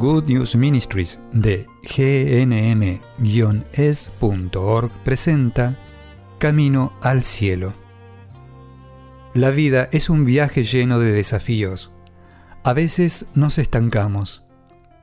Good 0.00 0.24
News 0.30 0.56
Ministries 0.56 1.20
de 1.30 1.66
gnm-es.org 1.82 3.04
presenta 5.04 5.76
Camino 6.38 6.94
al 7.02 7.22
Cielo. 7.22 7.74
La 9.34 9.50
vida 9.50 9.90
es 9.92 10.08
un 10.08 10.24
viaje 10.24 10.64
lleno 10.64 11.00
de 11.00 11.12
desafíos. 11.12 11.92
A 12.64 12.72
veces 12.72 13.26
nos 13.34 13.58
estancamos, 13.58 14.46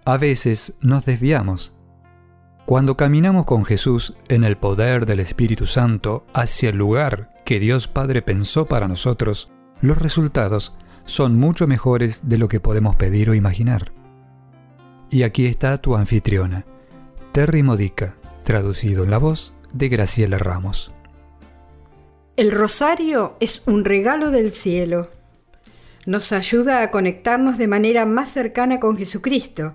a 0.03 0.17
veces 0.17 0.73
nos 0.81 1.05
desviamos. 1.05 1.73
Cuando 2.65 2.97
caminamos 2.97 3.45
con 3.45 3.65
Jesús 3.65 4.15
en 4.29 4.43
el 4.43 4.57
poder 4.57 5.05
del 5.05 5.19
Espíritu 5.19 5.67
Santo 5.67 6.25
hacia 6.33 6.71
el 6.71 6.77
lugar 6.77 7.29
que 7.45 7.59
Dios 7.59 7.87
Padre 7.87 8.23
pensó 8.23 8.65
para 8.65 8.87
nosotros, 8.87 9.51
los 9.79 9.99
resultados 9.99 10.73
son 11.05 11.37
mucho 11.37 11.67
mejores 11.67 12.27
de 12.27 12.39
lo 12.39 12.47
que 12.47 12.59
podemos 12.59 12.95
pedir 12.95 13.29
o 13.29 13.35
imaginar. 13.35 13.91
Y 15.09 15.23
aquí 15.23 15.45
está 15.45 15.77
tu 15.77 15.95
anfitriona, 15.95 16.65
Terry 17.31 17.63
Modica, 17.63 18.17
traducido 18.43 19.05
en 19.05 19.11
la 19.11 19.17
voz 19.17 19.53
de 19.73 19.87
Graciela 19.87 20.37
Ramos. 20.37 20.91
El 22.35 22.51
rosario 22.51 23.37
es 23.39 23.61
un 23.67 23.85
regalo 23.85 24.31
del 24.31 24.51
cielo. 24.51 25.09
Nos 26.05 26.33
ayuda 26.33 26.81
a 26.83 26.91
conectarnos 26.91 27.57
de 27.57 27.67
manera 27.67 28.05
más 28.05 28.29
cercana 28.31 28.81
con 28.81 28.97
Jesucristo, 28.97 29.73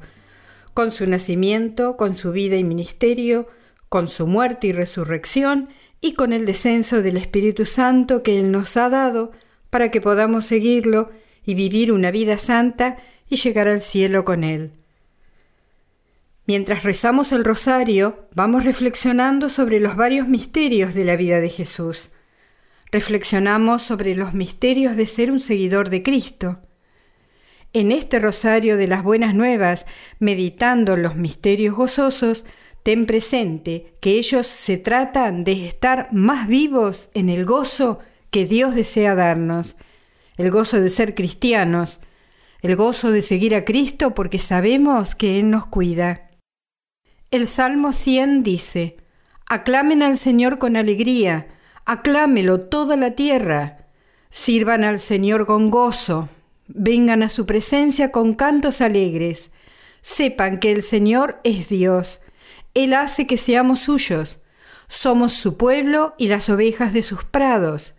con 0.74 0.90
su 0.90 1.06
nacimiento, 1.06 1.96
con 1.96 2.14
su 2.14 2.30
vida 2.32 2.56
y 2.56 2.64
ministerio, 2.64 3.48
con 3.88 4.08
su 4.08 4.26
muerte 4.26 4.66
y 4.68 4.72
resurrección 4.72 5.70
y 6.02 6.12
con 6.12 6.34
el 6.34 6.44
descenso 6.44 7.00
del 7.00 7.16
Espíritu 7.16 7.64
Santo 7.64 8.22
que 8.22 8.38
Él 8.38 8.52
nos 8.52 8.76
ha 8.76 8.90
dado 8.90 9.32
para 9.70 9.90
que 9.90 10.02
podamos 10.02 10.44
seguirlo 10.44 11.10
y 11.44 11.54
vivir 11.54 11.90
una 11.90 12.10
vida 12.10 12.36
santa 12.36 12.98
y 13.30 13.36
llegar 13.36 13.66
al 13.68 13.80
cielo 13.80 14.24
con 14.26 14.44
Él. 14.44 14.72
Mientras 16.46 16.82
rezamos 16.82 17.30
el 17.30 17.44
rosario, 17.44 18.28
vamos 18.34 18.64
reflexionando 18.64 19.48
sobre 19.48 19.78
los 19.78 19.94
varios 19.94 20.26
misterios 20.26 20.92
de 20.92 21.04
la 21.04 21.14
vida 21.14 21.40
de 21.40 21.48
Jesús. 21.48 22.10
Reflexionamos 22.90 23.84
sobre 23.84 24.16
los 24.16 24.34
misterios 24.34 24.96
de 24.96 25.06
ser 25.06 25.30
un 25.30 25.38
seguidor 25.38 25.88
de 25.88 26.02
Cristo. 26.02 26.58
En 27.72 27.92
este 27.92 28.18
rosario 28.18 28.76
de 28.76 28.88
las 28.88 29.04
buenas 29.04 29.34
nuevas, 29.36 29.86
meditando 30.18 30.96
los 30.96 31.14
misterios 31.14 31.76
gozosos, 31.76 32.44
ten 32.82 33.06
presente 33.06 33.94
que 34.00 34.10
ellos 34.18 34.48
se 34.48 34.78
tratan 34.78 35.44
de 35.44 35.64
estar 35.68 36.08
más 36.12 36.48
vivos 36.48 37.10
en 37.14 37.28
el 37.28 37.44
gozo 37.44 38.00
que 38.32 38.46
Dios 38.46 38.74
desea 38.74 39.14
darnos, 39.14 39.76
el 40.36 40.50
gozo 40.50 40.80
de 40.80 40.88
ser 40.88 41.14
cristianos, 41.14 42.00
el 42.62 42.74
gozo 42.74 43.12
de 43.12 43.22
seguir 43.22 43.54
a 43.54 43.64
Cristo 43.64 44.14
porque 44.14 44.40
sabemos 44.40 45.14
que 45.14 45.38
Él 45.38 45.48
nos 45.50 45.66
cuida. 45.68 46.30
El 47.32 47.46
Salmo 47.48 47.94
100 47.94 48.42
dice, 48.42 48.98
Aclamen 49.48 50.02
al 50.02 50.18
Señor 50.18 50.58
con 50.58 50.76
alegría, 50.76 51.46
aclámelo 51.86 52.60
toda 52.60 52.94
la 52.98 53.12
tierra, 53.12 53.86
sirvan 54.28 54.84
al 54.84 55.00
Señor 55.00 55.46
con 55.46 55.70
gozo, 55.70 56.28
vengan 56.68 57.22
a 57.22 57.30
su 57.30 57.46
presencia 57.46 58.12
con 58.12 58.34
cantos 58.34 58.82
alegres, 58.82 59.48
sepan 60.02 60.58
que 60.60 60.72
el 60.72 60.82
Señor 60.82 61.40
es 61.42 61.70
Dios, 61.70 62.20
Él 62.74 62.92
hace 62.92 63.26
que 63.26 63.38
seamos 63.38 63.80
suyos, 63.80 64.42
somos 64.86 65.32
su 65.32 65.56
pueblo 65.56 66.14
y 66.18 66.28
las 66.28 66.50
ovejas 66.50 66.92
de 66.92 67.02
sus 67.02 67.24
prados. 67.24 67.94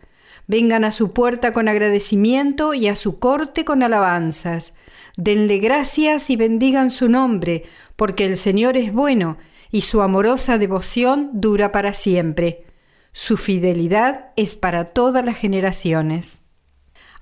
Vengan 0.48 0.84
a 0.84 0.92
su 0.92 1.12
puerta 1.12 1.54
con 1.54 1.68
agradecimiento 1.70 2.74
y 2.74 2.88
a 2.90 2.96
su 2.98 3.18
corte 3.20 3.64
con 3.64 3.82
alabanzas. 3.82 4.74
Denle 5.16 5.60
gracias 5.60 6.30
y 6.30 6.36
bendigan 6.36 6.92
su 6.92 7.08
nombre, 7.08 7.64
porque 7.96 8.26
el 8.26 8.38
Señor 8.38 8.76
es 8.76 8.92
bueno 8.92 9.38
y 9.72 9.82
su 9.82 10.02
amorosa 10.02 10.58
devoción 10.58 11.30
dura 11.34 11.72
para 11.72 11.94
siempre. 11.94 12.66
Su 13.14 13.38
fidelidad 13.38 14.32
es 14.36 14.56
para 14.58 14.86
todas 14.86 15.24
las 15.24 15.38
generaciones. 15.38 16.42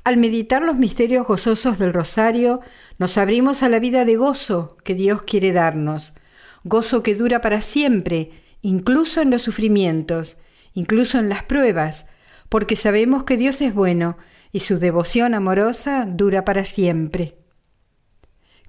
Al 0.03 0.17
meditar 0.17 0.63
los 0.63 0.77
misterios 0.77 1.27
gozosos 1.27 1.77
del 1.77 1.93
rosario, 1.93 2.61
nos 2.97 3.17
abrimos 3.19 3.61
a 3.61 3.69
la 3.69 3.79
vida 3.79 4.03
de 4.03 4.15
gozo 4.15 4.77
que 4.83 4.95
Dios 4.95 5.21
quiere 5.21 5.51
darnos, 5.51 6.15
gozo 6.63 7.03
que 7.03 7.13
dura 7.13 7.39
para 7.41 7.61
siempre, 7.61 8.31
incluso 8.63 9.21
en 9.21 9.29
los 9.29 9.43
sufrimientos, 9.43 10.37
incluso 10.73 11.19
en 11.19 11.29
las 11.29 11.43
pruebas, 11.43 12.07
porque 12.51 12.75
sabemos 12.75 13.23
que 13.23 13.37
Dios 13.37 13.61
es 13.61 13.73
bueno 13.73 14.17
y 14.51 14.59
su 14.59 14.77
devoción 14.77 15.33
amorosa 15.35 16.05
dura 16.05 16.43
para 16.43 16.65
siempre. 16.65 17.37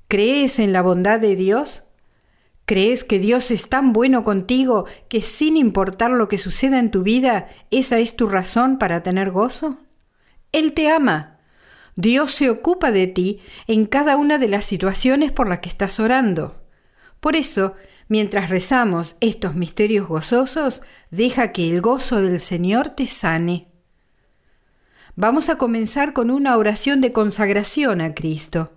¿Crees 0.06 0.60
en 0.60 0.72
la 0.72 0.82
bondad 0.82 1.18
de 1.18 1.34
Dios? 1.34 1.82
¿Crees 2.64 3.02
que 3.02 3.18
Dios 3.18 3.50
es 3.50 3.68
tan 3.68 3.92
bueno 3.92 4.22
contigo 4.22 4.84
que 5.08 5.20
sin 5.20 5.56
importar 5.56 6.12
lo 6.12 6.28
que 6.28 6.38
suceda 6.38 6.78
en 6.78 6.92
tu 6.92 7.02
vida, 7.02 7.48
esa 7.72 7.98
es 7.98 8.14
tu 8.14 8.28
razón 8.28 8.78
para 8.78 9.02
tener 9.02 9.32
gozo? 9.32 9.78
Él 10.52 10.74
te 10.74 10.88
ama. 10.88 11.40
Dios 11.96 12.34
se 12.34 12.50
ocupa 12.50 12.92
de 12.92 13.08
ti 13.08 13.40
en 13.66 13.86
cada 13.86 14.16
una 14.16 14.38
de 14.38 14.46
las 14.46 14.64
situaciones 14.64 15.32
por 15.32 15.48
las 15.48 15.58
que 15.58 15.68
estás 15.68 15.98
orando. 15.98 16.62
Por 17.18 17.34
eso, 17.34 17.74
mientras 18.06 18.48
rezamos 18.48 19.16
estos 19.20 19.56
misterios 19.56 20.06
gozosos, 20.06 20.82
deja 21.10 21.50
que 21.50 21.68
el 21.68 21.80
gozo 21.80 22.22
del 22.22 22.38
Señor 22.38 22.90
te 22.90 23.08
sane. 23.08 23.70
Vamos 25.14 25.50
a 25.50 25.58
comenzar 25.58 26.14
con 26.14 26.30
una 26.30 26.56
oración 26.56 27.02
de 27.02 27.12
consagración 27.12 28.00
a 28.00 28.14
Cristo. 28.14 28.72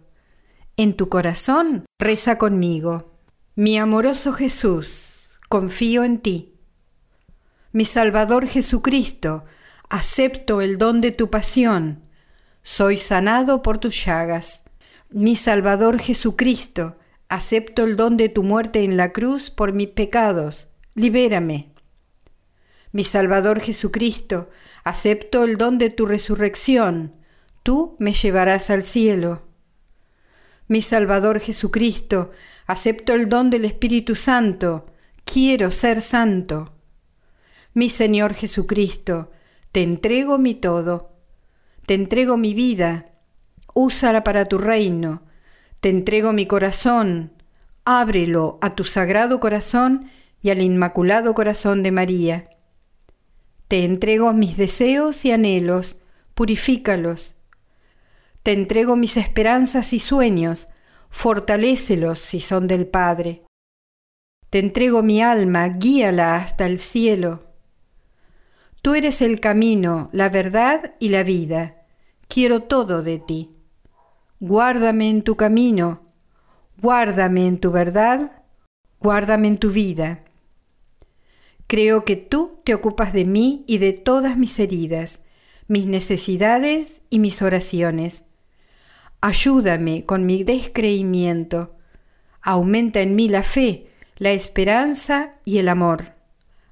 En 0.75 0.93
tu 0.97 1.07
corazón 1.07 1.85
reza 1.97 2.37
conmigo. 2.37 3.13
Mi 3.55 3.77
amoroso 3.77 4.33
Jesús, 4.33 5.39
confío 5.47 6.03
en 6.03 6.17
ti. 6.19 6.53
Mi 7.71 7.85
Salvador 7.85 8.47
Jesucristo, 8.49 9.45
acepto 9.89 10.59
el 10.59 10.77
don 10.77 10.99
de 10.99 11.11
tu 11.11 11.29
pasión. 11.29 12.01
Soy 12.63 12.97
sanado 12.97 13.61
por 13.61 13.77
tus 13.77 14.03
llagas. 14.05 14.65
Mi 15.09 15.37
Salvador 15.37 15.99
Jesucristo, 15.99 16.97
acepto 17.29 17.85
el 17.85 17.95
don 17.95 18.17
de 18.17 18.27
tu 18.27 18.43
muerte 18.43 18.83
en 18.83 18.97
la 18.97 19.13
cruz 19.13 19.49
por 19.49 19.71
mis 19.71 19.87
pecados. 19.87 20.67
Libérame. 20.95 21.71
Mi 22.91 23.03
Salvador 23.05 23.59
Jesucristo, 23.61 24.49
acepto 24.85 25.43
el 25.43 25.57
don 25.57 25.79
de 25.79 25.89
tu 25.89 26.05
resurrección, 26.05 27.11
tú 27.63 27.95
me 27.99 28.13
llevarás 28.13 28.69
al 28.69 28.83
cielo. 28.83 29.41
Mi 30.67 30.83
Salvador 30.83 31.39
Jesucristo, 31.39 32.29
acepto 32.67 33.13
el 33.13 33.27
don 33.27 33.49
del 33.49 33.65
Espíritu 33.65 34.15
Santo, 34.15 34.85
quiero 35.23 35.71
ser 35.71 36.03
santo. 36.03 36.73
Mi 37.73 37.89
Señor 37.89 38.35
Jesucristo, 38.35 39.31
te 39.71 39.81
entrego 39.81 40.37
mi 40.37 40.53
todo, 40.53 41.13
te 41.87 41.95
entrego 41.95 42.37
mi 42.37 42.53
vida, 42.53 43.09
úsala 43.73 44.23
para 44.23 44.45
tu 44.45 44.59
reino, 44.59 45.23
te 45.79 45.89
entrego 45.89 46.31
mi 46.31 46.45
corazón, 46.45 47.33
ábrelo 47.85 48.59
a 48.61 48.75
tu 48.75 48.83
sagrado 48.83 49.39
corazón 49.39 50.11
y 50.43 50.51
al 50.51 50.59
inmaculado 50.61 51.33
corazón 51.33 51.81
de 51.81 51.91
María. 51.91 52.49
Te 53.67 53.83
entrego 53.83 54.31
mis 54.33 54.57
deseos 54.57 55.25
y 55.25 55.31
anhelos, 55.31 56.03
purifícalos. 56.35 57.41
Te 58.43 58.53
entrego 58.53 58.95
mis 58.95 59.17
esperanzas 59.17 59.91
y 59.93 59.99
sueños, 59.99 60.67
fortalécelos 61.09 62.19
si 62.19 62.41
son 62.41 62.67
del 62.67 62.85
Padre. 62.85 63.43
Te 64.51 64.59
entrego 64.59 65.01
mi 65.01 65.21
alma, 65.23 65.67
guíala 65.69 66.35
hasta 66.35 66.67
el 66.67 66.77
cielo. 66.77 67.43
Tú 68.83 68.93
eres 68.93 69.23
el 69.23 69.39
camino, 69.39 70.09
la 70.11 70.29
verdad 70.29 70.93
y 70.99 71.09
la 71.09 71.23
vida. 71.23 71.87
Quiero 72.27 72.61
todo 72.63 73.01
de 73.01 73.17
ti. 73.17 73.49
Guárdame 74.39 75.09
en 75.09 75.23
tu 75.23 75.35
camino, 75.37 76.03
guárdame 76.79 77.47
en 77.47 77.57
tu 77.59 77.71
verdad, 77.71 78.43
guárdame 78.99 79.47
en 79.47 79.57
tu 79.57 79.71
vida. 79.71 80.24
Creo 81.67 82.05
que 82.05 82.15
tú 82.15 82.59
te 82.63 82.73
ocupas 82.75 83.11
de 83.11 83.25
mí 83.25 83.63
y 83.67 83.79
de 83.79 83.91
todas 83.93 84.37
mis 84.37 84.59
heridas, 84.59 85.21
mis 85.67 85.85
necesidades 85.87 87.01
y 87.09 87.17
mis 87.19 87.41
oraciones. 87.41 88.25
Ayúdame 89.19 90.05
con 90.05 90.27
mi 90.27 90.43
descreimiento. 90.43 91.75
Aumenta 92.41 93.01
en 93.01 93.15
mí 93.15 93.29
la 93.29 93.41
fe, 93.41 93.87
la 94.17 94.29
esperanza 94.31 95.31
y 95.43 95.57
el 95.57 95.67
amor. 95.67 96.13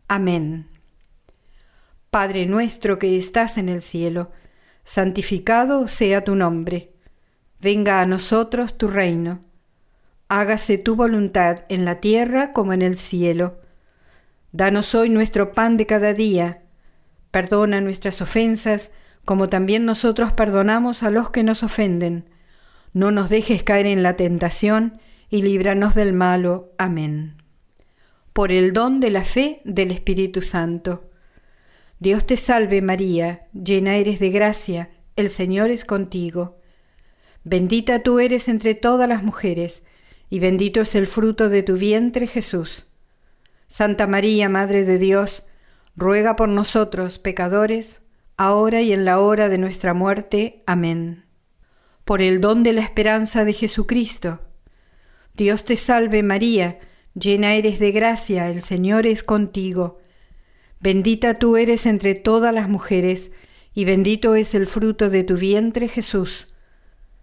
Amén. 0.08 0.68
Padre 2.12 2.46
nuestro 2.46 3.00
que 3.00 3.18
estás 3.18 3.58
en 3.58 3.70
el 3.70 3.82
cielo, 3.82 4.30
santificado 4.84 5.88
sea 5.88 6.24
tu 6.24 6.36
nombre. 6.36 6.92
Venga 7.60 8.00
a 8.02 8.06
nosotros 8.06 8.78
tu 8.78 8.90
reino. 8.90 9.40
Hágase 10.28 10.78
tu 10.78 10.96
voluntad 10.96 11.66
en 11.70 11.84
la 11.84 12.00
tierra 12.00 12.54
como 12.54 12.74
en 12.74 12.84
el 12.84 12.96
cielo. 12.96 13.58
Danos 14.56 14.94
hoy 14.94 15.10
nuestro 15.10 15.52
pan 15.52 15.78
de 15.78 15.88
cada 15.88 16.14
día. 16.14 16.62
Perdona 17.32 17.82
nuestras 17.82 18.22
ofensas, 18.22 18.92
como 19.26 19.50
también 19.50 19.84
nosotros 19.84 20.32
perdonamos 20.32 21.02
a 21.02 21.10
los 21.10 21.32
que 21.32 21.42
nos 21.42 21.64
ofenden. 21.64 22.30
No 22.94 23.10
nos 23.10 23.32
dejes 23.32 23.64
caer 23.64 23.88
en 23.88 24.04
la 24.04 24.16
tentación, 24.16 25.00
y 25.28 25.42
líbranos 25.42 25.96
del 25.96 26.14
malo. 26.14 26.72
Amén. 26.78 27.42
Por 28.32 28.52
el 28.52 28.74
don 28.74 29.00
de 29.00 29.10
la 29.10 29.24
fe 29.24 29.64
del 29.66 29.90
Espíritu 29.90 30.44
Santo. 30.44 31.10
Dios 32.00 32.28
te 32.28 32.38
salve 32.38 32.84
María, 32.84 33.48
llena 33.54 33.96
eres 33.98 34.20
de 34.20 34.30
gracia, 34.30 34.92
el 35.16 35.32
Señor 35.32 35.72
es 35.72 35.84
contigo. 35.84 36.60
Bendita 37.44 38.04
tú 38.04 38.20
eres 38.20 38.48
entre 38.48 38.76
todas 38.76 39.10
las 39.10 39.24
mujeres, 39.24 39.88
y 40.30 40.38
bendito 40.38 40.80
es 40.82 40.94
el 40.94 41.08
fruto 41.08 41.50
de 41.50 41.64
tu 41.64 41.76
vientre 41.76 42.28
Jesús. 42.28 42.90
Santa 43.76 44.06
María, 44.06 44.50
Madre 44.50 44.84
de 44.86 45.00
Dios, 45.00 45.48
ruega 45.96 46.36
por 46.36 46.48
nosotros 46.48 47.18
pecadores, 47.18 48.02
ahora 48.38 48.82
y 48.82 48.94
en 48.94 49.04
la 49.04 49.20
hora 49.20 49.50
de 49.50 49.58
nuestra 49.58 49.96
muerte. 49.96 50.60
Amén. 50.68 51.26
Por 52.06 52.22
el 52.22 52.40
don 52.40 52.62
de 52.62 52.74
la 52.74 52.82
esperanza 52.82 53.46
de 53.46 53.54
Jesucristo. 53.54 54.42
Dios 55.36 55.66
te 55.66 55.76
salve 55.76 56.22
María, 56.22 56.78
llena 57.16 57.56
eres 57.56 57.80
de 57.80 57.92
gracia, 57.92 58.48
el 58.52 58.62
Señor 58.62 59.08
es 59.08 59.24
contigo. 59.24 59.98
Bendita 60.80 61.34
tú 61.40 61.58
eres 61.58 61.88
entre 61.88 62.14
todas 62.14 62.54
las 62.54 62.70
mujeres, 62.70 63.32
y 63.74 63.86
bendito 63.86 64.36
es 64.36 64.54
el 64.54 64.68
fruto 64.68 65.10
de 65.10 65.24
tu 65.24 65.36
vientre 65.36 65.88
Jesús. 65.88 66.54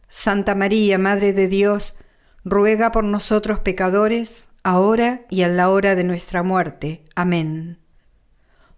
Santa 0.08 0.56
María, 0.56 0.98
Madre 0.98 1.32
de 1.32 1.46
Dios, 1.46 2.00
ruega 2.44 2.90
por 2.90 3.04
nosotros 3.04 3.60
pecadores, 3.60 4.48
ahora 4.62 5.26
y 5.30 5.42
en 5.42 5.56
la 5.56 5.70
hora 5.70 5.94
de 5.94 6.04
nuestra 6.04 6.42
muerte. 6.42 7.04
Amén. 7.14 7.78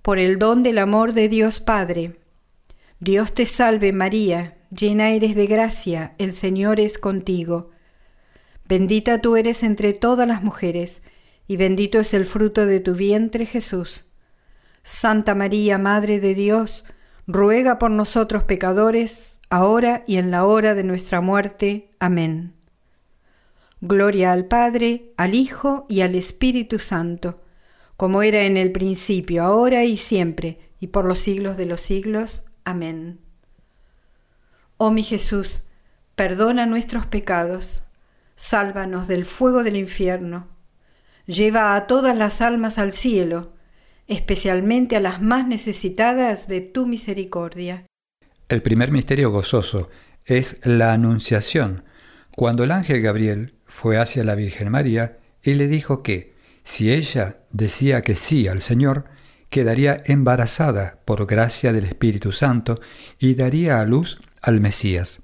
Por 0.03 0.19
el 0.19 0.39
don 0.39 0.63
del 0.63 0.79
amor 0.79 1.13
de 1.13 1.29
Dios 1.29 1.61
Padre. 1.61 2.21
Dios 3.01 3.35
te 3.35 3.47
salve 3.47 3.93
María, 3.93 4.59
llena 4.71 5.11
eres 5.11 5.35
de 5.35 5.47
gracia, 5.47 6.15
el 6.19 6.33
Señor 6.33 6.79
es 6.81 6.99
contigo. 6.99 7.71
Bendita 8.69 9.19
tú 9.21 9.37
eres 9.37 9.63
entre 9.63 9.93
todas 9.93 10.27
las 10.27 10.43
mujeres, 10.43 11.03
y 11.49 11.57
bendito 11.57 11.99
es 12.01 12.15
el 12.15 12.27
fruto 12.27 12.65
de 12.65 12.81
tu 12.81 12.95
vientre 12.95 13.45
Jesús. 13.45 14.11
Santa 14.85 15.35
María, 15.35 15.79
Madre 15.79 16.21
de 16.21 16.35
Dios, 16.35 16.85
ruega 17.27 17.79
por 17.79 17.91
nosotros 17.91 18.45
pecadores, 18.45 19.41
ahora 19.51 20.05
y 20.07 20.17
en 20.17 20.31
la 20.31 20.45
hora 20.47 20.75
de 20.75 20.85
nuestra 20.85 21.21
muerte. 21.21 21.91
Amén. 21.99 22.55
Gloria 23.85 24.31
al 24.31 24.47
Padre, 24.47 25.13
al 25.17 25.35
Hijo 25.35 25.87
y 25.89 26.03
al 26.03 26.15
Espíritu 26.15 26.79
Santo, 26.79 27.43
como 27.97 28.23
era 28.23 28.45
en 28.45 28.57
el 28.57 28.71
principio, 28.71 29.43
ahora 29.43 29.83
y 29.83 29.97
siempre, 29.97 30.61
y 30.79 30.87
por 30.87 31.05
los 31.05 31.19
siglos 31.19 31.57
de 31.57 31.67
los 31.67 31.81
siglos. 31.81 32.45
Amén. 32.63 33.19
Oh 34.77 34.93
mi 34.93 35.03
Jesús, 35.03 35.65
perdona 36.15 36.65
nuestros 36.65 37.07
pecados, 37.07 37.83
sálvanos 38.37 39.09
del 39.09 39.27
fuego 39.27 39.65
del 39.65 39.75
infierno, 39.75 40.47
lleva 41.27 41.75
a 41.75 41.89
todas 41.89 42.17
las 42.17 42.41
almas 42.41 42.79
al 42.79 42.93
cielo, 42.93 43.53
especialmente 44.07 44.95
a 44.95 45.01
las 45.01 45.21
más 45.21 45.45
necesitadas 45.49 46.47
de 46.47 46.61
tu 46.61 46.87
misericordia. 46.87 47.85
El 48.49 48.63
primer 48.63 48.93
misterio 48.93 49.33
gozoso 49.33 49.91
es 50.25 50.61
la 50.65 50.93
anunciación 50.93 51.83
cuando 52.37 52.65
el 52.65 52.71
ángel 52.71 53.03
Gabriel 53.03 53.53
fue 53.67 53.99
hacia 53.99 54.25
la 54.25 54.35
Virgen 54.35 54.71
María 54.71 55.19
y 55.43 55.53
le 55.55 55.69
dijo 55.69 56.03
que, 56.03 56.33
si 56.65 56.91
ella 56.93 57.41
decía 57.51 58.01
que 58.03 58.15
sí 58.15 58.49
al 58.49 58.61
Señor, 58.61 59.05
quedaría 59.51 60.03
embarazada 60.07 61.01
por 61.05 61.27
gracia 61.27 61.73
del 61.75 61.85
Espíritu 61.85 62.33
Santo 62.33 62.81
y 63.19 63.35
daría 63.35 63.81
a 63.81 63.85
luz 63.85 64.19
al 64.41 64.61
Mesías. 64.63 65.21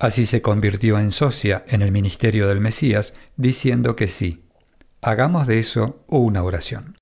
Así 0.00 0.26
se 0.26 0.42
convirtió 0.42 0.98
en 0.98 1.12
socia 1.12 1.64
en 1.68 1.82
el 1.82 1.92
ministerio 1.92 2.48
del 2.48 2.60
Mesías, 2.60 3.14
diciendo 3.36 3.94
que 3.94 4.08
sí. 4.08 4.40
Hagamos 5.02 5.46
de 5.46 5.60
eso 5.60 6.02
una 6.08 6.42
oración. 6.42 6.96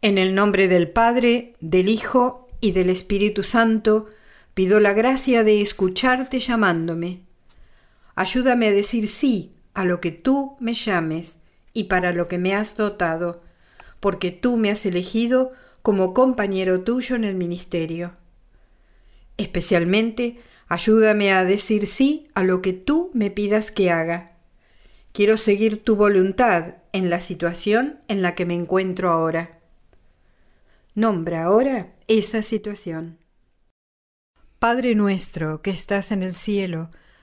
En 0.00 0.16
el 0.16 0.34
nombre 0.34 0.66
del 0.68 0.88
Padre, 0.90 1.54
del 1.60 1.88
Hijo 1.90 2.48
y 2.62 2.72
del 2.72 2.88
Espíritu 2.88 3.42
Santo, 3.42 4.06
pido 4.54 4.80
la 4.80 4.94
gracia 4.94 5.44
de 5.44 5.60
escucharte 5.60 6.40
llamándome. 6.40 7.25
Ayúdame 8.16 8.68
a 8.68 8.72
decir 8.72 9.08
sí 9.08 9.52
a 9.74 9.84
lo 9.84 10.00
que 10.00 10.10
tú 10.10 10.56
me 10.58 10.72
llames 10.72 11.40
y 11.74 11.84
para 11.84 12.12
lo 12.12 12.28
que 12.28 12.38
me 12.38 12.54
has 12.54 12.74
dotado, 12.74 13.42
porque 14.00 14.30
tú 14.30 14.56
me 14.56 14.70
has 14.70 14.86
elegido 14.86 15.52
como 15.82 16.14
compañero 16.14 16.80
tuyo 16.82 17.14
en 17.14 17.24
el 17.24 17.34
ministerio. 17.34 18.16
Especialmente, 19.36 20.40
ayúdame 20.66 21.30
a 21.30 21.44
decir 21.44 21.86
sí 21.86 22.28
a 22.34 22.42
lo 22.42 22.62
que 22.62 22.72
tú 22.72 23.10
me 23.12 23.30
pidas 23.30 23.70
que 23.70 23.90
haga. 23.90 24.32
Quiero 25.12 25.36
seguir 25.36 25.84
tu 25.84 25.94
voluntad 25.94 26.76
en 26.92 27.10
la 27.10 27.20
situación 27.20 28.00
en 28.08 28.22
la 28.22 28.34
que 28.34 28.46
me 28.46 28.54
encuentro 28.54 29.10
ahora. 29.10 29.60
Nombra 30.94 31.44
ahora 31.44 31.94
esa 32.08 32.42
situación. 32.42 33.18
Padre 34.58 34.94
nuestro 34.94 35.60
que 35.60 35.70
estás 35.70 36.12
en 36.12 36.22
el 36.22 36.32
cielo, 36.32 36.88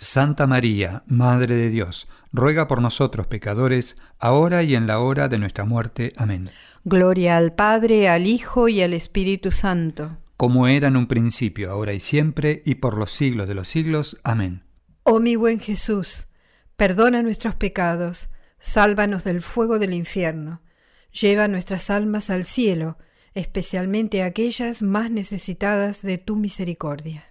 Santa 0.00 0.46
María, 0.46 1.02
Madre 1.08 1.56
de 1.56 1.70
Dios, 1.70 2.06
ruega 2.32 2.68
por 2.68 2.80
nosotros 2.80 3.26
pecadores, 3.26 3.98
ahora 4.20 4.62
y 4.62 4.76
en 4.76 4.86
la 4.86 5.00
hora 5.00 5.26
de 5.26 5.38
nuestra 5.38 5.64
muerte. 5.64 6.12
Amén. 6.16 6.50
Gloria 6.84 7.36
al 7.36 7.52
Padre, 7.52 8.08
al 8.08 8.28
Hijo 8.28 8.68
y 8.68 8.80
al 8.80 8.94
Espíritu 8.94 9.50
Santo. 9.50 10.16
Como 10.36 10.68
era 10.68 10.86
en 10.86 10.96
un 10.96 11.08
principio, 11.08 11.72
ahora 11.72 11.94
y 11.94 11.98
siempre, 12.00 12.62
y 12.64 12.76
por 12.76 12.96
los 12.96 13.10
siglos 13.10 13.48
de 13.48 13.54
los 13.54 13.66
siglos. 13.66 14.20
Amén. 14.22 14.62
Oh 15.02 15.18
mi 15.18 15.34
buen 15.34 15.58
Jesús, 15.58 16.28
perdona 16.76 17.22
nuestros 17.24 17.56
pecados, 17.56 18.28
sálvanos 18.60 19.24
del 19.24 19.42
fuego 19.42 19.80
del 19.80 19.94
infierno, 19.94 20.62
lleva 21.10 21.48
nuestras 21.48 21.90
almas 21.90 22.30
al 22.30 22.44
cielo, 22.44 22.98
especialmente 23.34 24.22
aquellas 24.22 24.80
más 24.80 25.10
necesitadas 25.10 26.02
de 26.02 26.18
tu 26.18 26.36
misericordia. 26.36 27.24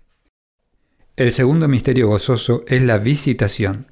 El 1.18 1.32
segundo 1.32 1.68
misterio 1.68 2.10
gozoso 2.10 2.64
es 2.68 2.80
la 2.84 3.00
visitación. 3.00 3.88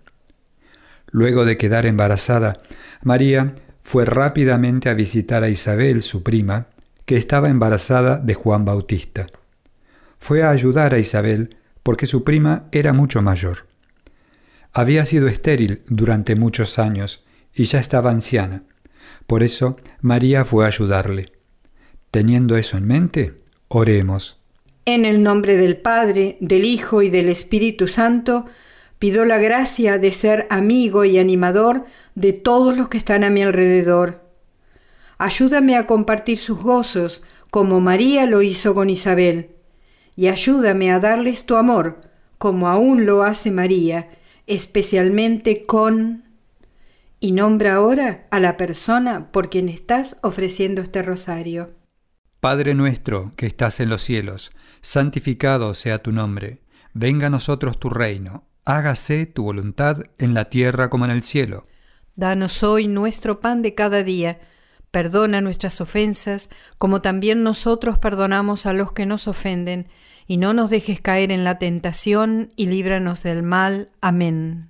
Luego 1.10 1.44
de 1.44 1.58
quedar 1.58 1.88
embarazada, 1.88 2.62
María 3.02 3.56
fue 3.82 4.06
rápidamente 4.06 4.90
a 4.90 4.94
visitar 4.94 5.42
a 5.42 5.50
Isabel, 5.50 6.04
su 6.04 6.22
prima, 6.22 6.68
que 7.06 7.18
estaba 7.18 7.50
embarazada 7.50 8.18
de 8.20 8.36
Juan 8.36 8.64
Bautista. 8.64 9.26
Fue 10.20 10.44
a 10.44 10.52
ayudar 10.52 10.94
a 10.94 11.00
Isabel 11.00 11.58
porque 11.82 12.06
su 12.06 12.24
prima 12.24 12.66
era 12.72 12.94
mucho 12.94 13.24
mayor. 13.24 13.66
Había 14.72 15.04
sido 15.08 15.28
estéril 15.28 15.82
durante 15.88 16.36
muchos 16.36 16.78
años 16.78 17.24
y 17.56 17.64
ya 17.64 17.80
estaba 17.80 18.12
anciana. 18.12 18.62
Por 19.26 19.42
eso 19.42 19.78
María 20.00 20.46
fue 20.46 20.66
a 20.66 20.68
ayudarle. 20.68 21.32
Teniendo 22.12 22.56
eso 22.56 22.78
en 22.78 22.86
mente, 22.86 23.34
oremos. 23.68 24.40
En 24.88 25.04
el 25.06 25.24
nombre 25.24 25.58
del 25.58 25.78
Padre, 25.78 26.38
del 26.42 26.64
Hijo 26.64 27.02
y 27.02 27.10
del 27.10 27.28
Espíritu 27.28 27.88
Santo, 27.88 28.46
pido 29.00 29.26
la 29.26 29.40
gracia 29.40 29.98
de 29.98 30.12
ser 30.12 30.46
amigo 30.52 31.06
y 31.06 31.18
animador 31.18 31.86
de 32.14 32.34
todos 32.34 32.78
los 32.78 32.88
que 32.88 33.00
están 33.00 33.24
a 33.24 33.32
mi 33.32 33.42
alrededor. 33.42 34.22
Ayúdame 35.18 35.76
a 35.76 35.88
compartir 35.88 36.38
sus 36.38 36.62
gozos, 36.62 37.24
como 37.50 37.80
María 37.82 38.28
lo 38.28 38.44
hizo 38.44 38.76
con 38.76 38.92
Isabel, 38.92 39.50
y 40.16 40.28
ayúdame 40.28 40.92
a 40.92 41.00
darles 41.00 41.48
tu 41.48 41.56
amor, 41.56 42.02
como 42.38 42.70
aún 42.70 43.08
lo 43.08 43.24
hace 43.24 43.50
María, 43.50 44.10
especialmente 44.46 45.66
con... 45.66 46.26
Y 47.20 47.32
nombra 47.32 47.74
ahora 47.74 48.28
a 48.30 48.40
la 48.40 48.56
persona 48.56 49.32
por 49.32 49.50
quien 49.50 49.68
estás 49.68 50.18
ofreciendo 50.22 50.82
este 50.84 51.02
rosario. 51.02 51.72
Padre 52.46 52.76
nuestro 52.76 53.32
que 53.38 53.48
estás 53.48 53.80
en 53.80 53.90
los 53.90 54.04
cielos, 54.04 54.52
santificado 54.82 55.74
sea 55.74 55.98
tu 55.98 56.12
nombre, 56.12 56.62
venga 56.94 57.26
a 57.26 57.30
nosotros 57.32 57.80
tu 57.80 57.90
reino, 57.90 58.46
hágase 58.66 59.26
tu 59.26 59.42
voluntad 59.42 60.04
en 60.20 60.36
la 60.36 60.46
tierra 60.48 60.92
como 60.92 61.06
en 61.06 61.12
el 61.12 61.24
cielo. 61.24 61.66
Danos 62.16 62.62
hoy 62.62 62.88
nuestro 62.88 63.40
pan 63.40 63.64
de 63.64 63.74
cada 63.74 64.04
día, 64.04 64.40
perdona 64.92 65.42
nuestras 65.42 65.82
ofensas 65.82 66.52
como 66.78 67.02
también 67.02 67.42
nosotros 67.42 67.98
perdonamos 67.98 68.68
a 68.68 68.74
los 68.74 68.92
que 68.92 69.08
nos 69.08 69.28
ofenden, 69.28 69.88
y 70.28 70.38
no 70.38 70.54
nos 70.54 70.70
dejes 70.70 71.02
caer 71.02 71.32
en 71.32 71.46
la 71.46 71.58
tentación 71.58 72.54
y 72.56 72.68
líbranos 72.68 73.24
del 73.24 73.42
mal. 73.42 73.90
Amén. 74.02 74.70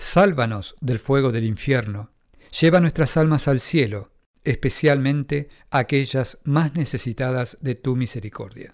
Sálvanos 0.00 0.76
del 0.80 1.00
fuego 1.00 1.32
del 1.32 1.42
infierno. 1.42 2.10
Lleva 2.58 2.78
nuestras 2.78 3.16
almas 3.16 3.48
al 3.48 3.58
cielo, 3.58 4.12
especialmente 4.44 5.48
aquellas 5.70 6.38
más 6.44 6.74
necesitadas 6.76 7.58
de 7.60 7.74
tu 7.74 7.96
misericordia. 7.96 8.70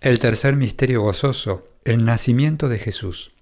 El 0.00 0.18
tercer 0.18 0.56
misterio 0.56 1.02
gozoso, 1.02 1.68
el 1.84 2.06
nacimiento 2.06 2.70
de 2.70 2.78
Jesús. 2.78 3.32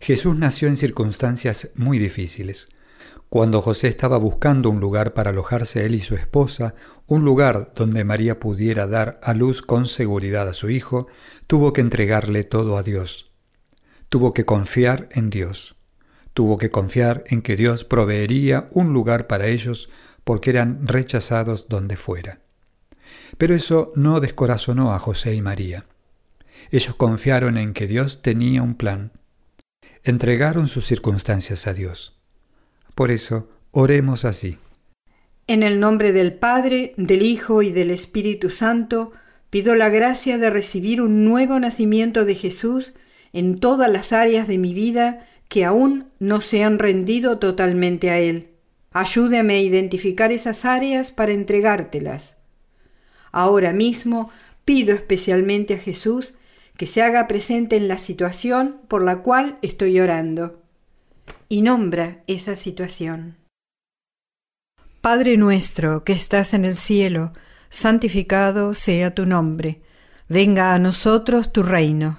Jesús 0.00 0.36
nació 0.38 0.68
en 0.68 0.76
circunstancias 0.76 1.70
muy 1.74 1.98
difíciles. 1.98 2.68
Cuando 3.28 3.60
José 3.60 3.88
estaba 3.88 4.18
buscando 4.18 4.70
un 4.70 4.78
lugar 4.78 5.14
para 5.14 5.30
alojarse 5.30 5.84
él 5.84 5.96
y 5.96 6.00
su 6.00 6.14
esposa, 6.14 6.76
un 7.08 7.24
lugar 7.24 7.72
donde 7.74 8.04
María 8.04 8.38
pudiera 8.38 8.86
dar 8.86 9.18
a 9.22 9.34
luz 9.34 9.62
con 9.62 9.86
seguridad 9.86 10.48
a 10.48 10.52
su 10.52 10.70
hijo, 10.70 11.08
tuvo 11.48 11.72
que 11.72 11.80
entregarle 11.80 12.44
todo 12.44 12.78
a 12.78 12.82
Dios 12.84 13.29
tuvo 14.10 14.34
que 14.34 14.44
confiar 14.44 15.08
en 15.12 15.30
Dios. 15.30 15.76
Tuvo 16.34 16.58
que 16.58 16.70
confiar 16.70 17.24
en 17.28 17.40
que 17.40 17.56
Dios 17.56 17.84
proveería 17.84 18.66
un 18.72 18.92
lugar 18.92 19.26
para 19.26 19.46
ellos 19.46 19.88
porque 20.24 20.50
eran 20.50 20.86
rechazados 20.86 21.68
donde 21.68 21.96
fuera. 21.96 22.40
Pero 23.38 23.54
eso 23.54 23.92
no 23.96 24.20
descorazonó 24.20 24.92
a 24.92 24.98
José 24.98 25.34
y 25.34 25.40
María. 25.42 25.84
Ellos 26.70 26.94
confiaron 26.94 27.56
en 27.56 27.72
que 27.72 27.86
Dios 27.86 28.20
tenía 28.20 28.62
un 28.62 28.74
plan. 28.74 29.12
Entregaron 30.04 30.68
sus 30.68 30.86
circunstancias 30.86 31.66
a 31.66 31.72
Dios. 31.72 32.18
Por 32.94 33.10
eso, 33.10 33.48
oremos 33.70 34.24
así. 34.24 34.58
En 35.46 35.62
el 35.62 35.80
nombre 35.80 36.12
del 36.12 36.34
Padre, 36.34 36.94
del 36.96 37.22
Hijo 37.22 37.62
y 37.62 37.72
del 37.72 37.90
Espíritu 37.90 38.50
Santo, 38.50 39.12
pido 39.50 39.74
la 39.74 39.88
gracia 39.88 40.38
de 40.38 40.50
recibir 40.50 41.00
un 41.00 41.24
nuevo 41.24 41.58
nacimiento 41.58 42.24
de 42.24 42.34
Jesús, 42.36 42.94
en 43.32 43.58
todas 43.58 43.90
las 43.90 44.12
áreas 44.12 44.48
de 44.48 44.58
mi 44.58 44.74
vida 44.74 45.26
que 45.48 45.64
aún 45.64 46.06
no 46.18 46.40
se 46.40 46.62
han 46.64 46.78
rendido 46.78 47.38
totalmente 47.38 48.10
a 48.10 48.18
Él. 48.18 48.50
Ayúdame 48.92 49.54
a 49.54 49.60
identificar 49.60 50.32
esas 50.32 50.64
áreas 50.64 51.10
para 51.12 51.32
entregártelas. 51.32 52.38
Ahora 53.32 53.72
mismo 53.72 54.30
pido 54.64 54.94
especialmente 54.94 55.74
a 55.74 55.78
Jesús 55.78 56.34
que 56.76 56.86
se 56.86 57.02
haga 57.02 57.28
presente 57.28 57.76
en 57.76 57.88
la 57.88 57.98
situación 57.98 58.80
por 58.88 59.02
la 59.02 59.18
cual 59.22 59.58
estoy 59.62 59.98
orando. 60.00 60.62
Y 61.48 61.62
nombra 61.62 62.22
esa 62.26 62.56
situación. 62.56 63.36
Padre 65.00 65.36
nuestro 65.36 66.04
que 66.04 66.12
estás 66.12 66.52
en 66.54 66.64
el 66.64 66.74
cielo, 66.76 67.32
santificado 67.70 68.74
sea 68.74 69.14
tu 69.14 69.26
nombre. 69.26 69.80
Venga 70.28 70.74
a 70.74 70.78
nosotros 70.78 71.52
tu 71.52 71.62
reino 71.62 72.18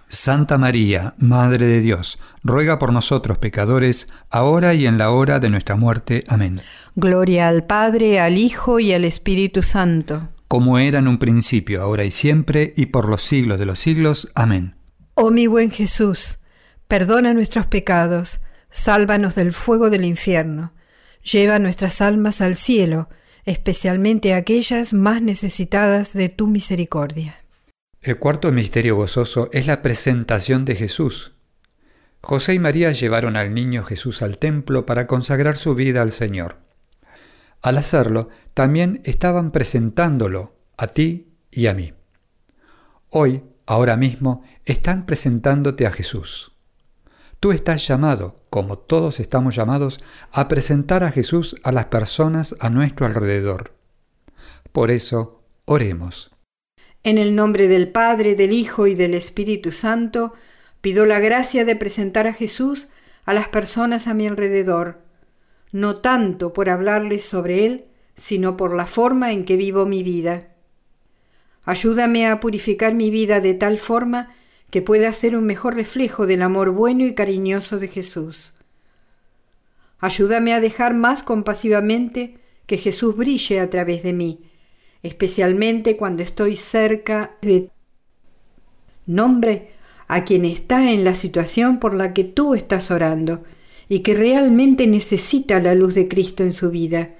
Santa 0.11 0.57
María, 0.57 1.13
Madre 1.19 1.67
de 1.67 1.79
Dios, 1.79 2.19
ruega 2.43 2.77
por 2.79 2.91
nosotros 2.91 3.37
pecadores, 3.37 4.09
ahora 4.29 4.73
y 4.73 4.85
en 4.85 4.97
la 4.97 5.09
hora 5.09 5.39
de 5.39 5.49
nuestra 5.49 5.77
muerte. 5.77 6.25
Amén. 6.27 6.59
Gloria 6.97 7.47
al 7.47 7.63
Padre, 7.65 8.19
al 8.19 8.37
Hijo 8.37 8.81
y 8.81 8.91
al 8.91 9.05
Espíritu 9.05 9.63
Santo. 9.63 10.27
Como 10.49 10.77
era 10.79 10.99
en 10.99 11.07
un 11.07 11.17
principio, 11.17 11.81
ahora 11.81 12.03
y 12.03 12.11
siempre, 12.11 12.73
y 12.75 12.87
por 12.87 13.07
los 13.09 13.23
siglos 13.23 13.57
de 13.57 13.65
los 13.65 13.79
siglos. 13.79 14.29
Amén. 14.35 14.75
Oh 15.15 15.31
mi 15.31 15.47
buen 15.47 15.71
Jesús, 15.71 16.39
perdona 16.89 17.33
nuestros 17.33 17.67
pecados, 17.67 18.41
sálvanos 18.69 19.35
del 19.35 19.53
fuego 19.53 19.89
del 19.89 20.03
infierno, 20.03 20.73
lleva 21.23 21.57
nuestras 21.57 22.01
almas 22.01 22.41
al 22.41 22.57
cielo, 22.57 23.07
especialmente 23.45 24.33
aquellas 24.33 24.91
más 24.91 25.21
necesitadas 25.21 26.11
de 26.11 26.27
tu 26.27 26.47
misericordia. 26.47 27.37
El 28.03 28.17
cuarto 28.17 28.51
misterio 28.51 28.95
gozoso 28.95 29.47
es 29.51 29.67
la 29.67 29.83
presentación 29.83 30.65
de 30.65 30.75
Jesús. 30.75 31.33
José 32.19 32.55
y 32.55 32.59
María 32.59 32.91
llevaron 32.93 33.35
al 33.35 33.53
niño 33.53 33.83
Jesús 33.83 34.23
al 34.23 34.39
templo 34.39 34.87
para 34.87 35.05
consagrar 35.05 35.55
su 35.55 35.75
vida 35.75 36.01
al 36.01 36.09
Señor. 36.11 36.57
Al 37.61 37.77
hacerlo, 37.77 38.29
también 38.55 39.01
estaban 39.05 39.51
presentándolo 39.51 40.55
a 40.79 40.87
ti 40.87 41.27
y 41.51 41.67
a 41.67 41.75
mí. 41.75 41.93
Hoy, 43.11 43.43
ahora 43.67 43.97
mismo, 43.97 44.41
están 44.65 45.05
presentándote 45.05 45.85
a 45.85 45.91
Jesús. 45.91 46.53
Tú 47.39 47.51
estás 47.51 47.85
llamado, 47.87 48.41
como 48.49 48.79
todos 48.79 49.19
estamos 49.19 49.55
llamados, 49.55 49.99
a 50.31 50.47
presentar 50.47 51.03
a 51.03 51.11
Jesús 51.11 51.55
a 51.61 51.71
las 51.71 51.85
personas 51.85 52.55
a 52.61 52.71
nuestro 52.71 53.05
alrededor. 53.05 53.75
Por 54.71 54.89
eso, 54.89 55.43
oremos. 55.65 56.30
En 57.03 57.17
el 57.17 57.35
nombre 57.35 57.67
del 57.67 57.89
Padre, 57.89 58.35
del 58.35 58.51
Hijo 58.51 58.85
y 58.85 58.93
del 58.93 59.15
Espíritu 59.15 59.71
Santo, 59.71 60.33
pido 60.81 61.05
la 61.07 61.19
gracia 61.19 61.65
de 61.65 61.75
presentar 61.75 62.27
a 62.27 62.33
Jesús 62.33 62.89
a 63.25 63.33
las 63.33 63.47
personas 63.47 64.07
a 64.07 64.13
mi 64.13 64.27
alrededor, 64.27 64.99
no 65.71 65.97
tanto 65.97 66.53
por 66.53 66.69
hablarles 66.69 67.23
sobre 67.23 67.65
Él, 67.65 67.85
sino 68.15 68.55
por 68.55 68.75
la 68.75 68.85
forma 68.85 69.31
en 69.31 69.45
que 69.45 69.55
vivo 69.55 69.85
mi 69.87 70.03
vida. 70.03 70.49
Ayúdame 71.65 72.27
a 72.27 72.39
purificar 72.39 72.93
mi 72.93 73.09
vida 73.09 73.39
de 73.41 73.55
tal 73.55 73.79
forma 73.79 74.33
que 74.69 74.83
pueda 74.83 75.11
ser 75.11 75.35
un 75.35 75.45
mejor 75.45 75.75
reflejo 75.75 76.27
del 76.27 76.41
amor 76.43 76.69
bueno 76.69 77.03
y 77.05 77.15
cariñoso 77.15 77.79
de 77.79 77.87
Jesús. 77.87 78.57
Ayúdame 79.99 80.53
a 80.53 80.59
dejar 80.59 80.93
más 80.93 81.23
compasivamente 81.23 82.37
que 82.67 82.77
Jesús 82.77 83.15
brille 83.17 83.59
a 83.59 83.69
través 83.71 84.03
de 84.03 84.13
mí 84.13 84.50
especialmente 85.03 85.97
cuando 85.97 86.23
estoy 86.23 86.55
cerca 86.55 87.35
de 87.41 87.69
nombre 89.07 89.71
a 90.07 90.25
quien 90.25 90.45
está 90.45 90.91
en 90.91 91.03
la 91.03 91.15
situación 91.15 91.79
por 91.79 91.93
la 91.95 92.13
que 92.13 92.23
tú 92.23 92.53
estás 92.53 92.91
orando 92.91 93.43
y 93.89 94.01
que 94.01 94.13
realmente 94.13 94.87
necesita 94.87 95.59
la 95.59 95.73
luz 95.73 95.95
de 95.95 96.07
Cristo 96.07 96.43
en 96.43 96.53
su 96.53 96.69
vida, 96.69 97.15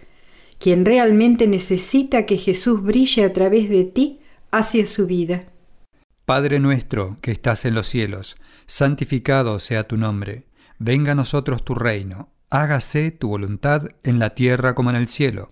quien 0.60 0.86
realmente 0.86 1.48
necesita 1.48 2.26
que 2.26 2.38
Jesús 2.38 2.84
brille 2.84 3.24
a 3.26 3.34
través 3.34 3.70
de 3.70 3.84
ti 3.86 4.20
hacia 4.52 4.86
su 4.86 5.08
vida. 5.08 5.44
Padre 6.26 6.60
nuestro 6.60 7.18
que 7.22 7.32
estás 7.32 7.66
en 7.66 7.74
los 7.74 7.88
cielos, 7.88 8.38
santificado 8.68 9.58
sea 9.60 9.86
tu 9.86 9.98
nombre, 9.98 10.46
venga 10.80 11.14
a 11.14 11.16
nosotros 11.16 11.64
tu 11.66 11.74
reino, 11.76 12.30
hágase 12.50 13.12
tu 13.12 13.30
voluntad 13.30 13.88
en 14.04 14.20
la 14.20 14.36
tierra 14.36 14.76
como 14.76 14.92
en 14.92 14.98
el 14.98 15.08
cielo. 15.08 15.52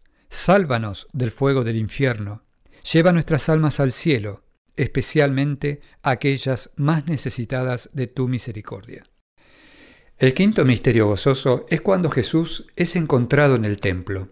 Sálvanos 0.33 1.09
del 1.11 1.29
fuego 1.29 1.65
del 1.65 1.75
infierno. 1.75 2.43
Lleva 2.89 3.11
nuestras 3.11 3.49
almas 3.49 3.81
al 3.81 3.91
cielo, 3.91 4.45
especialmente 4.77 5.81
aquellas 6.03 6.69
más 6.77 7.05
necesitadas 7.05 7.89
de 7.91 8.07
tu 8.07 8.29
misericordia. 8.29 9.03
El 10.17 10.33
quinto 10.33 10.63
misterio 10.63 11.07
gozoso 11.07 11.65
es 11.67 11.81
cuando 11.81 12.09
Jesús 12.09 12.65
es 12.77 12.95
encontrado 12.95 13.55
en 13.55 13.65
el 13.65 13.81
templo. 13.81 14.29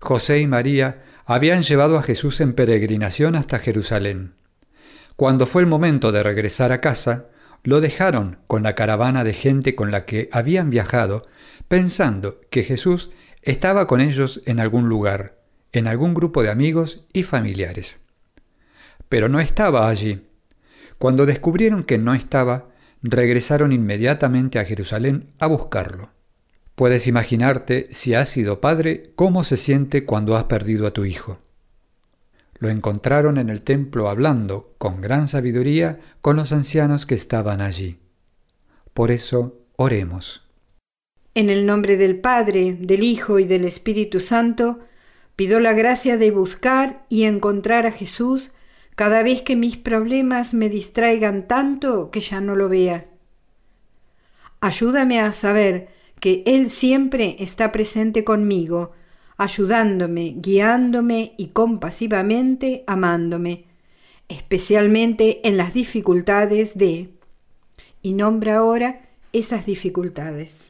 José 0.00 0.40
y 0.40 0.48
María 0.48 1.04
habían 1.26 1.62
llevado 1.62 1.96
a 1.96 2.02
Jesús 2.02 2.40
en 2.40 2.52
peregrinación 2.52 3.36
hasta 3.36 3.60
Jerusalén. 3.60 4.34
Cuando 5.14 5.46
fue 5.46 5.62
el 5.62 5.68
momento 5.68 6.10
de 6.10 6.24
regresar 6.24 6.72
a 6.72 6.80
casa, 6.80 7.26
lo 7.62 7.80
dejaron 7.80 8.40
con 8.48 8.64
la 8.64 8.74
caravana 8.74 9.22
de 9.22 9.34
gente 9.34 9.76
con 9.76 9.92
la 9.92 10.06
que 10.06 10.28
habían 10.32 10.70
viajado, 10.70 11.28
pensando 11.68 12.40
que 12.50 12.64
Jesús 12.64 13.10
estaba 13.42 13.86
con 13.86 14.00
ellos 14.02 14.42
en 14.44 14.60
algún 14.60 14.90
lugar, 14.90 15.38
en 15.72 15.86
algún 15.86 16.12
grupo 16.12 16.42
de 16.42 16.50
amigos 16.50 17.04
y 17.14 17.22
familiares. 17.22 18.00
Pero 19.08 19.30
no 19.30 19.40
estaba 19.40 19.88
allí. 19.88 20.26
Cuando 20.98 21.24
descubrieron 21.24 21.82
que 21.84 21.96
no 21.96 22.12
estaba, 22.12 22.68
regresaron 23.02 23.72
inmediatamente 23.72 24.58
a 24.58 24.64
Jerusalén 24.66 25.32
a 25.40 25.46
buscarlo. 25.46 26.10
Puedes 26.74 27.06
imaginarte, 27.06 27.86
si 27.90 28.14
has 28.14 28.28
sido 28.28 28.60
padre, 28.60 29.04
cómo 29.16 29.42
se 29.42 29.56
siente 29.56 30.04
cuando 30.04 30.36
has 30.36 30.44
perdido 30.44 30.86
a 30.86 30.90
tu 30.92 31.06
hijo. 31.06 31.38
Lo 32.58 32.68
encontraron 32.68 33.38
en 33.38 33.48
el 33.48 33.62
templo 33.62 34.10
hablando, 34.10 34.74
con 34.76 35.00
gran 35.00 35.28
sabiduría, 35.28 35.98
con 36.20 36.36
los 36.36 36.52
ancianos 36.52 37.06
que 37.06 37.14
estaban 37.14 37.62
allí. 37.62 37.98
Por 38.92 39.10
eso, 39.10 39.60
oremos. 39.78 40.49
En 41.34 41.48
el 41.48 41.64
nombre 41.64 41.96
del 41.96 42.18
Padre, 42.18 42.76
del 42.80 43.04
Hijo 43.04 43.38
y 43.38 43.44
del 43.44 43.64
Espíritu 43.64 44.18
Santo, 44.18 44.80
pido 45.36 45.60
la 45.60 45.72
gracia 45.74 46.16
de 46.18 46.32
buscar 46.32 47.04
y 47.08 47.22
encontrar 47.22 47.86
a 47.86 47.92
Jesús 47.92 48.52
cada 48.96 49.22
vez 49.22 49.40
que 49.42 49.54
mis 49.54 49.76
problemas 49.76 50.54
me 50.54 50.68
distraigan 50.68 51.46
tanto 51.46 52.10
que 52.10 52.18
ya 52.20 52.40
no 52.40 52.56
lo 52.56 52.68
vea. 52.68 53.06
Ayúdame 54.60 55.20
a 55.20 55.32
saber 55.32 55.88
que 56.18 56.42
Él 56.46 56.68
siempre 56.68 57.36
está 57.38 57.70
presente 57.70 58.24
conmigo, 58.24 58.90
ayudándome, 59.36 60.34
guiándome 60.36 61.34
y 61.38 61.48
compasivamente 61.50 62.82
amándome, 62.88 63.66
especialmente 64.28 65.46
en 65.46 65.56
las 65.56 65.74
dificultades 65.74 66.76
de... 66.76 67.08
Y 68.02 68.14
nombra 68.14 68.56
ahora 68.56 69.02
esas 69.32 69.66
dificultades. 69.66 70.69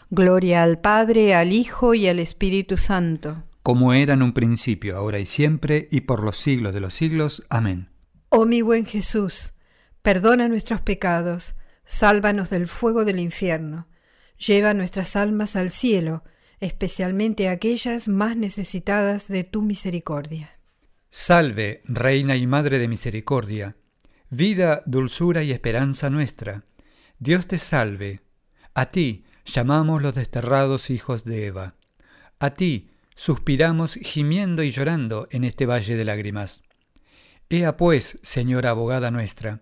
Gloria 0.13 0.61
al 0.63 0.81
Padre, 0.81 1.33
al 1.35 1.53
Hijo 1.53 1.93
y 1.93 2.09
al 2.09 2.19
Espíritu 2.19 2.77
Santo. 2.77 3.45
Como 3.63 3.93
era 3.93 4.13
en 4.15 4.21
un 4.21 4.33
principio, 4.33 4.97
ahora 4.97 5.19
y 5.19 5.25
siempre, 5.25 5.87
y 5.89 6.01
por 6.01 6.21
los 6.21 6.35
siglos 6.35 6.73
de 6.73 6.81
los 6.81 6.93
siglos. 6.93 7.45
Amén. 7.47 7.87
Oh 8.27 8.45
mi 8.45 8.61
buen 8.61 8.85
Jesús, 8.85 9.53
perdona 10.01 10.49
nuestros 10.49 10.81
pecados, 10.81 11.55
sálvanos 11.85 12.49
del 12.49 12.67
fuego 12.67 13.05
del 13.05 13.19
infierno, 13.21 13.87
lleva 14.37 14.73
nuestras 14.73 15.15
almas 15.15 15.55
al 15.55 15.71
cielo, 15.71 16.25
especialmente 16.59 17.47
aquellas 17.47 18.09
más 18.09 18.35
necesitadas 18.35 19.29
de 19.29 19.45
tu 19.45 19.61
misericordia. 19.61 20.59
Salve, 21.07 21.83
Reina 21.85 22.35
y 22.35 22.47
Madre 22.47 22.79
de 22.79 22.89
Misericordia, 22.89 23.77
vida, 24.29 24.83
dulzura 24.85 25.41
y 25.43 25.53
esperanza 25.53 26.09
nuestra. 26.09 26.65
Dios 27.17 27.47
te 27.47 27.57
salve. 27.57 28.19
A 28.73 28.87
ti, 28.87 29.23
llamamos 29.45 30.01
los 30.01 30.13
desterrados 30.13 30.89
hijos 30.89 31.23
de 31.23 31.47
Eva. 31.47 31.75
A 32.39 32.51
ti 32.51 32.89
suspiramos 33.15 33.95
gimiendo 33.95 34.63
y 34.63 34.71
llorando 34.71 35.27
en 35.31 35.43
este 35.43 35.65
valle 35.65 35.95
de 35.95 36.05
lágrimas. 36.05 36.63
Ea 37.49 37.77
pues, 37.77 38.19
señora 38.21 38.69
abogada 38.71 39.11
nuestra, 39.11 39.61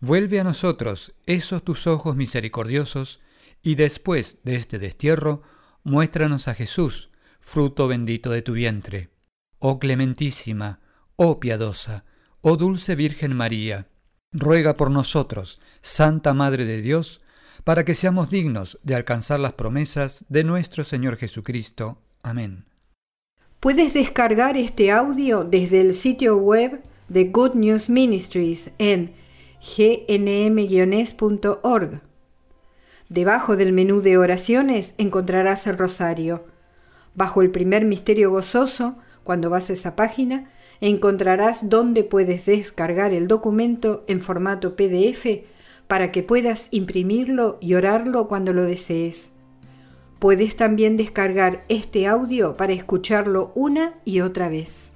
vuelve 0.00 0.40
a 0.40 0.44
nosotros 0.44 1.14
esos 1.26 1.62
tus 1.62 1.86
ojos 1.86 2.16
misericordiosos, 2.16 3.20
y 3.62 3.74
después 3.74 4.38
de 4.44 4.56
este 4.56 4.78
destierro, 4.78 5.42
muéstranos 5.84 6.48
a 6.48 6.54
Jesús, 6.54 7.10
fruto 7.40 7.88
bendito 7.88 8.30
de 8.30 8.42
tu 8.42 8.52
vientre. 8.52 9.10
Oh 9.58 9.78
clementísima, 9.78 10.80
oh 11.16 11.40
piadosa, 11.40 12.04
oh 12.40 12.56
dulce 12.56 12.94
Virgen 12.94 13.34
María, 13.36 13.88
ruega 14.32 14.74
por 14.74 14.90
nosotros, 14.90 15.60
Santa 15.80 16.34
Madre 16.34 16.66
de 16.66 16.82
Dios, 16.82 17.20
para 17.68 17.84
que 17.84 17.94
seamos 17.94 18.30
dignos 18.30 18.78
de 18.82 18.94
alcanzar 18.94 19.38
las 19.40 19.52
promesas 19.52 20.24
de 20.30 20.42
nuestro 20.42 20.84
Señor 20.84 21.18
Jesucristo. 21.18 21.98
Amén. 22.22 22.64
Puedes 23.60 23.92
descargar 23.92 24.56
este 24.56 24.90
audio 24.90 25.44
desde 25.44 25.82
el 25.82 25.92
sitio 25.92 26.38
web 26.38 26.80
de 27.08 27.24
Good 27.26 27.56
News 27.56 27.90
Ministries 27.90 28.70
en 28.78 29.12
gnm-org. 29.60 30.00
Debajo 33.10 33.54
del 33.58 33.74
menú 33.74 34.00
de 34.00 34.16
oraciones 34.16 34.94
encontrarás 34.96 35.66
el 35.66 35.76
rosario. 35.76 36.46
Bajo 37.14 37.42
el 37.42 37.50
primer 37.50 37.84
misterio 37.84 38.30
gozoso, 38.30 38.96
cuando 39.24 39.50
vas 39.50 39.68
a 39.68 39.74
esa 39.74 39.94
página, 39.94 40.50
encontrarás 40.80 41.68
dónde 41.68 42.02
puedes 42.02 42.46
descargar 42.46 43.12
el 43.12 43.28
documento 43.28 44.06
en 44.08 44.22
formato 44.22 44.74
PDF 44.74 45.26
para 45.88 46.12
que 46.12 46.22
puedas 46.22 46.68
imprimirlo 46.70 47.58
y 47.60 47.74
orarlo 47.74 48.28
cuando 48.28 48.52
lo 48.52 48.62
desees. 48.62 49.32
Puedes 50.20 50.56
también 50.56 50.96
descargar 50.96 51.64
este 51.68 52.06
audio 52.06 52.56
para 52.56 52.72
escucharlo 52.74 53.50
una 53.54 53.94
y 54.04 54.20
otra 54.20 54.48
vez. 54.48 54.92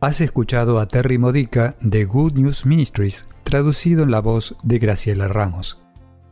Has 0.00 0.20
escuchado 0.22 0.78
a 0.80 0.88
Terry 0.88 1.18
Modica 1.18 1.76
de 1.82 2.04
Good 2.06 2.32
News 2.32 2.64
Ministries, 2.66 3.28
traducido 3.44 4.02
en 4.04 4.10
la 4.10 4.20
voz 4.20 4.56
de 4.62 4.78
Graciela 4.78 5.28
Ramos. 5.28 5.78